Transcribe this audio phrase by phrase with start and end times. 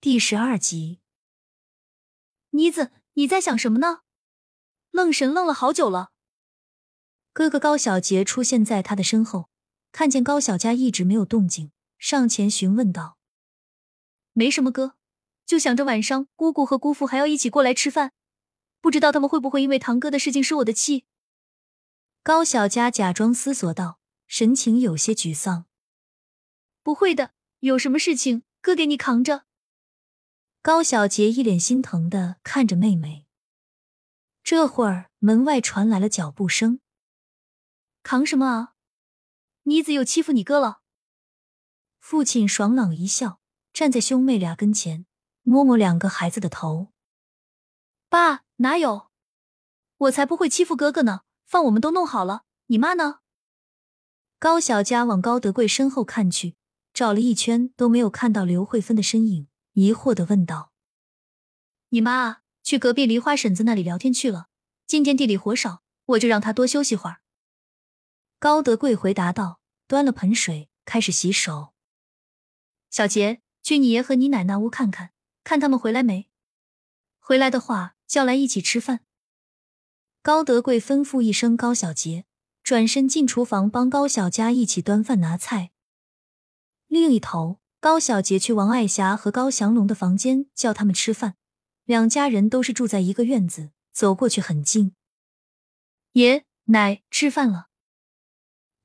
[0.00, 1.00] 第十二集。
[2.50, 4.02] 妮子，你在想什么呢？
[4.92, 6.12] 愣神愣了好久了。
[7.32, 9.50] 哥哥高小杰出现在他的身后，
[9.90, 13.18] 看见高小佳一直没有动静，上前询问道
[14.34, 14.94] ：“没什么，哥，
[15.44, 18.12] 就想着晚上姑姑和姑父还要一起过来吃饭，
[18.80, 21.06] 不知道他们会不会因为堂哥的事情生我的气。”
[22.22, 25.66] 高小佳假装思索道，神情有些沮丧。
[26.84, 29.46] “不会的，有什么事情，哥给你扛着。”
[30.68, 33.24] 高小杰一脸心疼的看着妹妹。
[34.42, 36.80] 这会儿，门外传来了脚步声。
[38.02, 38.74] 扛什么啊？
[39.62, 40.80] 妮子又欺负你哥了？
[42.00, 43.40] 父亲爽朗一笑，
[43.72, 45.06] 站在兄妹俩跟前，
[45.40, 46.88] 摸摸两个孩子的头。
[48.10, 49.08] 爸，哪有？
[49.96, 51.22] 我才不会欺负哥哥呢！
[51.46, 53.20] 饭我们都弄好了，你妈呢？
[54.38, 56.56] 高小佳往高德贵身后看去，
[56.92, 59.47] 找了一圈都没有看到刘慧芬的身影，
[59.78, 60.72] 疑惑的问道
[61.90, 64.48] ：“你妈，去隔壁梨花婶子那里聊天去了。
[64.88, 67.20] 今天地里活少，我就让她多休息会儿。”
[68.40, 71.74] 高德贵回答道，端了盆水开始洗手。
[72.90, 75.12] 小杰，去你爷和你奶那屋看看，
[75.44, 76.28] 看他们回来没？
[77.20, 79.04] 回来的话，叫来一起吃饭。
[80.22, 82.24] 高德贵吩咐一声，高小杰
[82.64, 85.70] 转身进厨房帮高小佳一起端饭拿菜。
[86.88, 91.36] 另一头，高小杰去王爱霞和高祥龙的房间叫他们吃饭。
[91.84, 94.96] 两家人都是住在一个院子，走过去很近。
[96.12, 97.68] 爷奶吃饭了。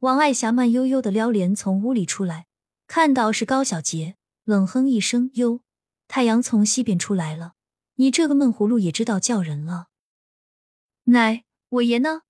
[0.00, 2.46] 王爱霞慢悠悠的撩帘从屋里出来，
[2.86, 5.62] 看到是高小杰，冷哼一声：“哟，
[6.06, 7.54] 太阳从西边出来了，
[7.94, 9.88] 你这个闷葫芦也知道叫人了。”
[11.04, 12.22] 奶，我爷呢？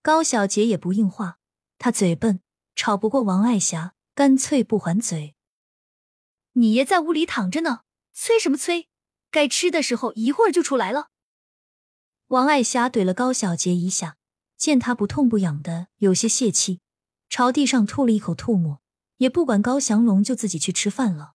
[0.00, 1.38] 高小杰也不应话，
[1.78, 2.40] 他嘴笨，
[2.74, 5.36] 吵不过王爱霞，干脆不还嘴。
[6.52, 8.88] 你爷在屋里躺着呢，催什么催？
[9.30, 11.08] 该吃的时候一会儿就出来了。
[12.28, 14.16] 王爱霞怼了高小杰一下。
[14.62, 16.78] 见他不痛不痒的，有些泄气，
[17.28, 18.80] 朝地上吐了一口唾沫，
[19.16, 21.32] 也不管高祥龙，就自己去吃饭了。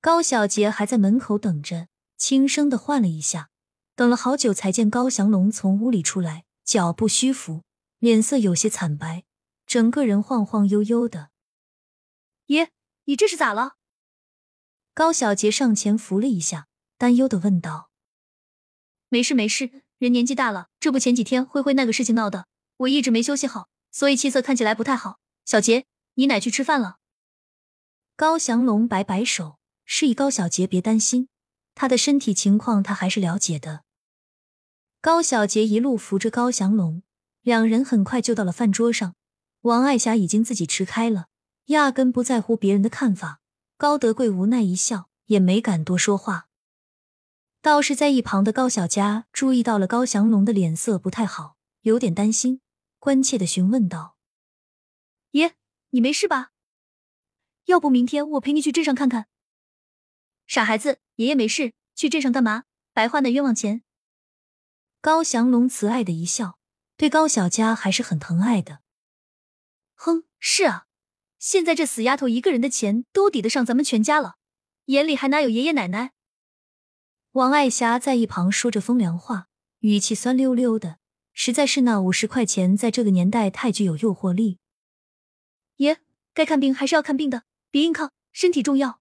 [0.00, 3.50] 高小杰还在门口等着，轻声的唤了一下，
[3.94, 7.64] 等了好久才见高祥龙从屋里出来，脚步虚浮，
[7.98, 9.24] 脸色有些惨白，
[9.66, 11.28] 整个人晃晃悠悠的。
[12.46, 12.70] 爷，
[13.04, 13.75] 你这是咋了？
[14.96, 17.90] 高小杰上前扶了一下，担忧的问道
[19.10, 22.46] ：“没事，没事。”人年纪大了，这不前几天灰灰那个事情闹的，
[22.78, 25.18] 我一直没休息好，所以气色看起来不太好。
[25.44, 25.84] 小杰，
[26.14, 26.96] 你奶去吃饭了。
[28.16, 31.28] 高祥龙摆摆手，示意高小杰别担心，
[31.74, 33.82] 他的身体情况他还是了解的。
[35.02, 37.02] 高小杰一路扶着高祥龙，
[37.42, 39.14] 两人很快就到了饭桌上。
[39.60, 41.26] 王爱霞已经自己吃开了，
[41.66, 43.40] 压根不在乎别人的看法。
[43.78, 46.48] 高德贵无奈一笑，也没敢多说话。
[47.60, 52.62] 倒是在一旁的高小佳注意到了高祥龙的脸色不太好，有点担心，
[52.98, 54.16] 关切的询问道
[55.32, 55.56] ：“爷，
[55.90, 56.52] 你没事吧？
[57.66, 59.26] 要不明天我陪你去镇上看看。”
[60.48, 62.64] 傻孩子，爷爷没事，去镇上干嘛？
[62.94, 63.82] 白花那冤枉钱。
[65.02, 66.58] 高祥龙慈爱的一笑，
[66.96, 68.80] 对高小佳还是很疼爱的。
[69.96, 70.85] 哼，是啊，
[71.38, 74.36] 现在这死丫头一个人的钱都抵得上咱们全家了，
[74.86, 76.12] 眼里还哪有爷爷奶奶？
[77.32, 79.48] 王爱霞在一旁说着风凉话，
[79.80, 80.98] 语气酸溜溜的，
[81.34, 84.58] 实在是那五十块钱在这个年代太具有诱惑力。
[85.76, 86.00] 爷，
[86.32, 89.00] 该看病还是要看病的，别硬抗，身体重要。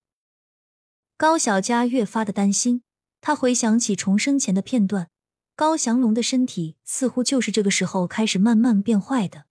[1.16, 2.84] 高小佳越发的担心，
[3.22, 5.10] 她回想起重生前的片段，
[5.56, 9.46] 高祥龙的身体似乎就是这个时候开始慢慢变坏的。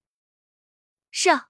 [1.10, 1.48] 是啊，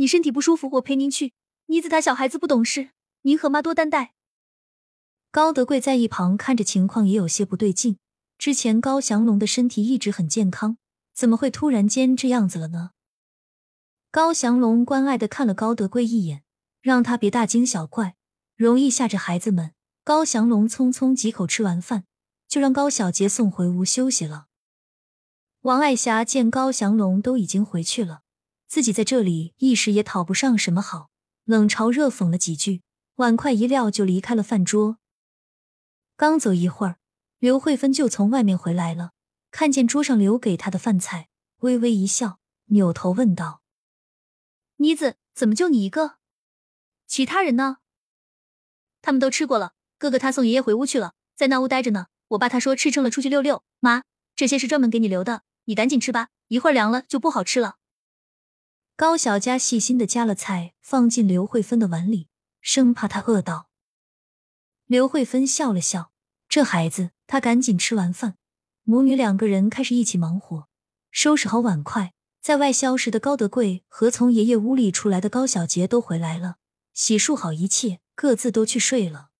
[0.00, 1.34] 你身体不舒服，我陪您去。
[1.66, 4.14] 妮子她小孩子不懂事，您和妈多担待。
[5.30, 7.98] 高德贵在一旁看着情况也有些不对劲。
[8.38, 10.78] 之前高祥龙的身体一直很健康，
[11.12, 12.92] 怎么会突然间这样子了呢？
[14.10, 16.44] 高祥龙关爱的看了高德贵一眼，
[16.80, 18.16] 让他别大惊小怪，
[18.56, 19.74] 容易吓着孩子们。
[20.02, 22.04] 高祥龙匆匆几口吃完饭，
[22.48, 24.46] 就让高小杰送回屋休息了。
[25.60, 28.22] 王爱霞见高祥龙都已经回去了，
[28.70, 31.10] 自己在这里一时也讨不上什么好，
[31.42, 32.82] 冷嘲热讽了几句，
[33.16, 34.98] 碗筷一撂就离开了饭桌。
[36.16, 37.00] 刚走一会儿，
[37.40, 39.10] 刘慧芬就从外面回来了，
[39.50, 41.26] 看见桌上留给她的饭菜，
[41.62, 43.60] 微微一笑，扭头问道
[44.78, 46.18] ：“妮子，怎么就你一个？
[47.08, 47.78] 其他人呢？
[49.02, 49.72] 他们都吃过了。
[49.98, 52.06] 哥哥他送爷爷回屋去了，在那屋待着呢。
[52.28, 53.64] 我爸他说吃撑了出去溜溜。
[53.80, 54.04] 妈，
[54.36, 57.78] 这些是专门给你留的，你赶紧吃吧，一会儿凉了就不好吃了。”
[59.00, 62.28] 高小佳细心的夹了菜放进刘慧芬的碗里，
[62.60, 63.70] 生怕她饿到。
[64.84, 66.12] 刘慧芬笑了笑，
[66.50, 68.36] 这孩子，她赶紧吃完饭，
[68.82, 70.68] 母女两个人开始一起忙活，
[71.10, 72.12] 收拾好碗筷。
[72.42, 76.56] 在外消失的高德贵和从爷爷屋里出来的高小杰都回来了，
[76.92, 79.30] 洗漱好一切，各自都去睡了。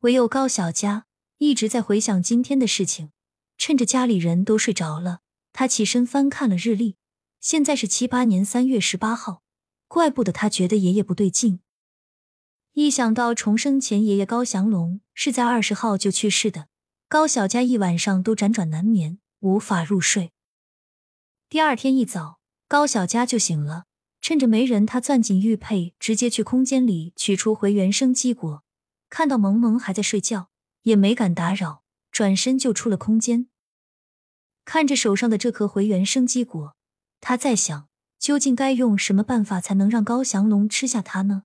[0.00, 1.06] 唯有高小佳
[1.36, 3.12] 一直在回想今天的事情，
[3.56, 5.20] 趁着家里人都睡着了，
[5.52, 6.96] 他起身翻看了日历，
[7.40, 9.42] 现在是七八年三月十八号，
[9.86, 11.60] 怪不得他觉得爷爷不对劲。
[12.72, 16.68] 一想到重生前爷爷高祥龙是在二十号就去世的，
[17.08, 20.32] 高小佳一晚上都辗转难眠，无法入睡。
[21.48, 23.84] 第二天一早，高小佳就醒了，
[24.20, 28.64] 趁着没人，他攥紧玉佩，直接去空间里取出回原生机果。
[29.08, 30.50] 看到萌萌还在睡觉，
[30.82, 33.48] 也没敢打扰，转身就出了空间。
[34.64, 36.76] 看着手上的这颗回原生机果，
[37.20, 37.88] 他在想，
[38.18, 41.44] 究竟该用什么办法才能让高祥龙吃下它呢？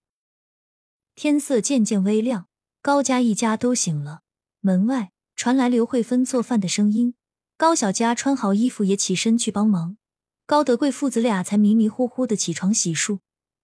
[1.15, 2.47] 天色渐渐微亮，
[2.81, 4.21] 高家一家都醒了。
[4.61, 7.15] 门外传来刘慧芬做饭的声音，
[7.57, 9.97] 高小佳穿好衣服也起身去帮忙。
[10.45, 13.19] 高德贵父子俩才迷迷糊糊的起床洗漱，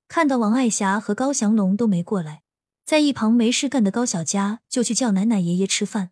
[0.07, 2.41] 看到王爱霞和高祥龙都没过来，
[2.85, 6.11] 在一旁没事干的高小佳就去叫奶奶爷爷吃饭。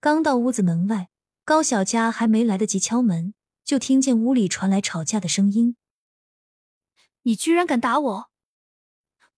[0.00, 1.08] 刚到屋子门外，
[1.44, 3.34] 高小佳还没来得及敲门，
[3.64, 5.76] 就听见屋里传来吵架的声音
[7.22, 8.30] ：“你居然敢打我！”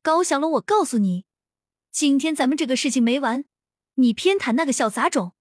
[0.03, 1.25] 高祥龙，我告诉你，
[1.91, 3.45] 今天咱们这个事情没完！
[3.95, 5.35] 你偏袒那个小杂种，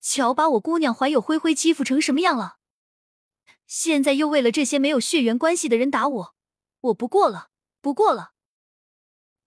[0.00, 2.56] 瞧把我姑娘怀有灰灰欺负成什么样了！
[3.66, 6.34] 现在又为了这些没有血缘关系的人打我，
[6.80, 7.48] 我不过了，
[7.80, 8.32] 不过了！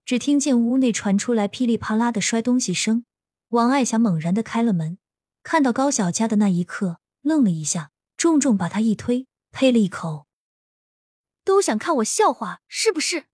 [0.03, 3.05] 只听见屋内传出来噼里啪啦的摔东西声，
[3.49, 4.97] 王爱霞猛然的开了门，
[5.43, 10.27] 看到高小佳的那一刻，愣了一下，重重把他一推，呸了一口
[11.43, 13.25] ：“都想看我笑话是不是？”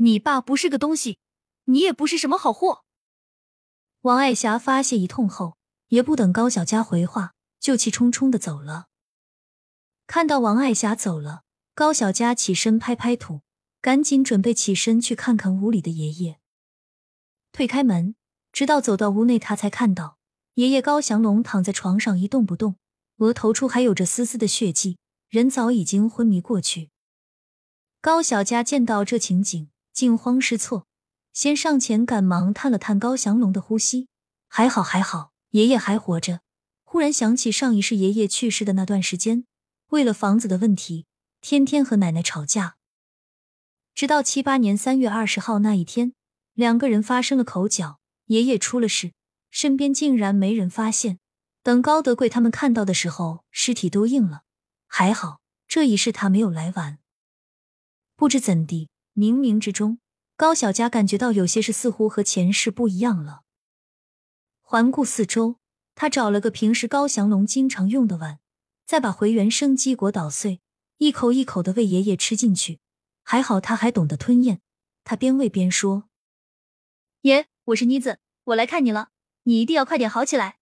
[0.00, 1.18] 你爸不是个东西，
[1.64, 2.84] 你也不是什么好货。
[4.02, 5.56] 王爱霞发泄一通后，
[5.88, 8.86] 也不等高小佳回话，就气冲冲的走了。
[10.06, 11.42] 看到王爱霞走了，
[11.74, 13.42] 高小佳起身拍拍土，
[13.80, 16.38] 赶紧准备起身去看看屋里的爷爷。
[17.50, 18.14] 推开门，
[18.52, 20.18] 直到走到屋内，他才看到
[20.54, 22.76] 爷爷高祥龙躺在床上一动不动，
[23.18, 24.98] 额头处还有着丝丝的血迹，
[25.28, 26.90] 人早已经昏迷过去。
[28.00, 29.70] 高小佳见到这情景。
[29.90, 30.86] 惊慌失措，
[31.32, 34.06] 先上前赶忙探了探高祥龙的呼吸，
[34.46, 36.42] 还好还好，爷爷还活着。
[36.84, 39.44] 忽然想起上一世爷爷去世的那段时间，
[39.88, 41.06] 为了房子的问题，
[41.40, 42.76] 天天和奶奶吵架。
[43.92, 46.12] 直到七八年三月二十号那一天，
[46.54, 49.10] 两个人发生了口角，爷爷出了事，
[49.50, 51.18] 身边竟然没人发现。
[51.68, 54.44] 等高德贵他们看到的时候，尸体都硬了。
[54.86, 56.98] 还好这一世他没有来晚。
[58.16, 58.88] 不知怎地。
[59.14, 59.98] 冥冥之中，
[60.34, 63.42] 高小佳感觉到有些事似乎和前世不一样了。
[64.62, 65.56] 环顾四周，
[65.94, 68.38] 他找了个平时高祥龙经常用的碗，
[68.86, 70.62] 再把回原生鸡果捣碎，
[70.96, 72.80] 一口一口的喂爷爷吃进去。
[73.22, 74.60] 还好他还懂得吞咽，
[75.04, 76.08] 他边喂边说
[77.20, 79.10] ：“爷，我是妮子，我来看你了，
[79.42, 80.56] 你一定要快点好起来。”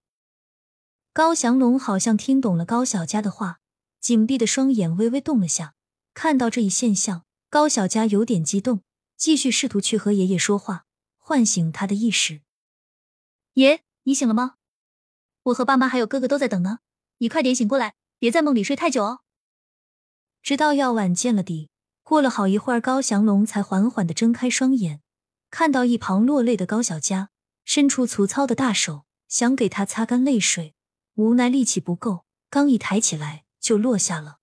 [1.16, 3.58] 高祥龙好像听懂了高小佳的话，
[4.00, 5.72] 紧闭的双眼微微动了下，
[6.12, 7.24] 看到这一现象。
[7.48, 8.82] 高小佳有点激动，
[9.16, 10.84] 继续试图去和爷爷说话，
[11.16, 12.42] 唤醒他的意识。
[13.54, 14.56] 爷，你醒了吗？
[15.44, 16.80] 我和爸妈还有哥哥都在等呢，
[17.16, 19.20] 你快点醒过来，别在梦里睡太久哦。
[20.42, 21.70] 直到药碗见了底，
[22.02, 25.00] 过了好一会儿，高祥龙才缓缓的睁开双眼，
[25.49, 27.30] 看到一旁落泪的高小佳，
[27.64, 30.75] 伸出粗糙的大手想给他擦干泪水，
[31.16, 34.38] 无奈力气不够，刚一抬起来就落下了。